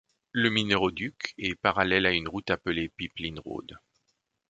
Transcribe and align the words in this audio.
Le 0.31 0.49
minéroduc 0.49 1.35
est 1.37 1.53
parallèle 1.53 2.07
à 2.07 2.11
une 2.11 2.27
route 2.27 2.49
appelée 2.49 2.89
Pipeline 2.89 3.37
Road. 3.37 3.77